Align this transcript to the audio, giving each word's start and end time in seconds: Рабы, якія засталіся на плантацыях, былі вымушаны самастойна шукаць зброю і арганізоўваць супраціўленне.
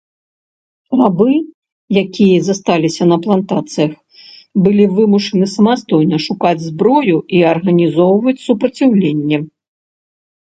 Рабы, 0.99 1.33
якія 2.03 2.37
засталіся 2.47 3.03
на 3.11 3.17
плантацыях, 3.25 3.91
былі 4.67 4.85
вымушаны 4.99 5.45
самастойна 5.55 6.17
шукаць 6.27 6.57
зброю 6.69 7.17
і 7.41 7.45
арганізоўваць 7.53 8.37
супраціўленне. 8.47 9.37